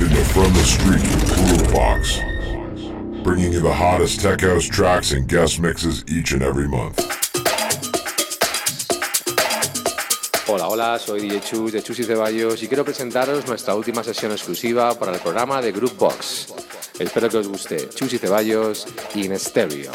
[0.00, 2.20] in the From the Street Cool Box,
[3.22, 6.96] bringing you the hottest tech house tracks and guest mixes each and every month.
[10.48, 14.32] Hola, hola, soy DJ Chus de Chus y Ceballos y quiero presentaros nuestra última sesión
[14.32, 16.46] exclusiva para el programa de Group Box.
[16.98, 19.92] Espero que os guste Chus y Ceballos in Stereo.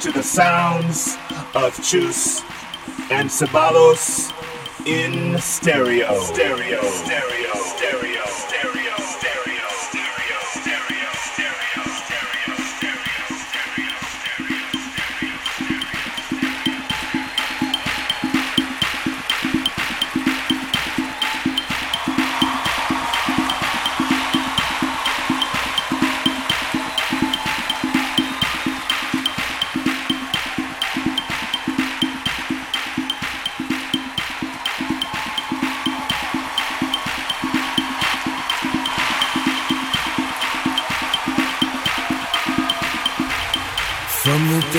[0.00, 1.16] to the sounds
[1.54, 2.40] of Chus
[3.10, 4.32] and Ceballos
[4.86, 6.18] in stereo.
[6.20, 6.80] Stereo.
[6.82, 7.69] Stereo.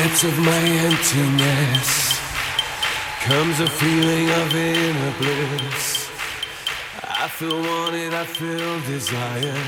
[0.04, 2.20] depths of my emptiness
[3.28, 6.10] comes a feeling of inner bliss.
[7.04, 9.68] I feel wanted, I feel desire.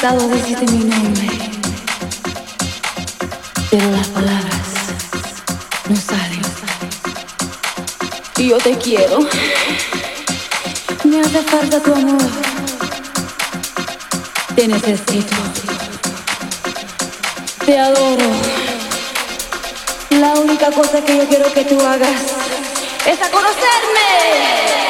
[0.00, 1.28] tratado de decirte mi nombre,
[3.70, 4.68] pero las palabras
[5.88, 6.40] no salen.
[8.38, 9.18] Y yo te quiero.
[11.04, 12.20] Me hace falta tu amor.
[14.56, 15.34] Te necesito.
[17.66, 18.24] Te adoro.
[20.10, 22.22] La única cosa que yo quiero que tú hagas
[23.06, 24.89] es a conocerme.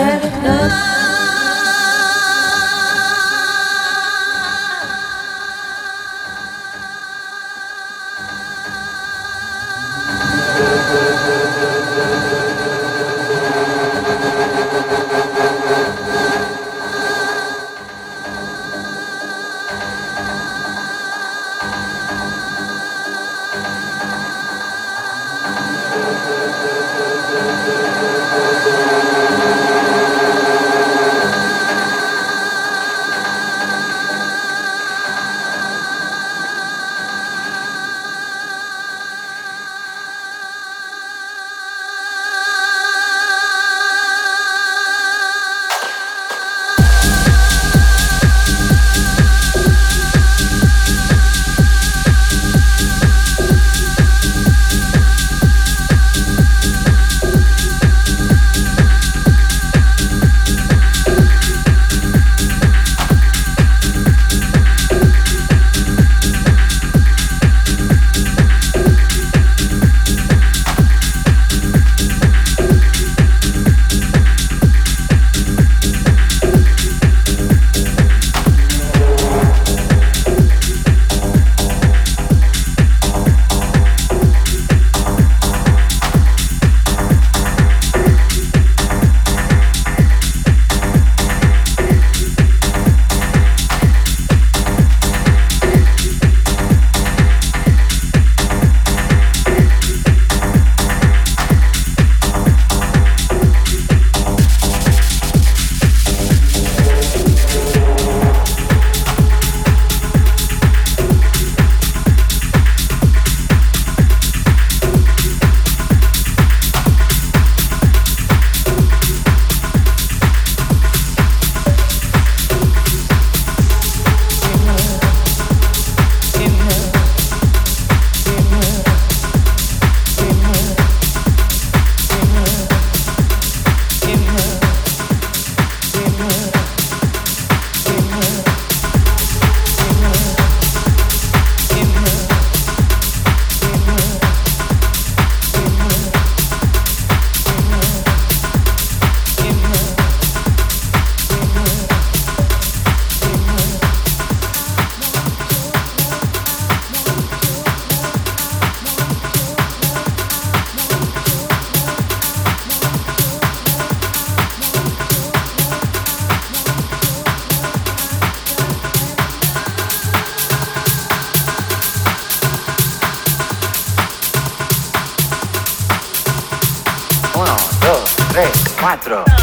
[179.09, 179.34] nuestro.